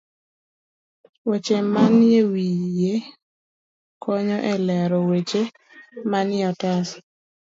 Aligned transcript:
Weche 1.29 1.57
manie 1.73 2.21
wiye 2.33 2.93
konyo 4.03 4.37
e 4.53 4.55
lero 4.67 4.97
weche 5.09 5.41
manie 6.11 6.43
otas. 6.51 6.87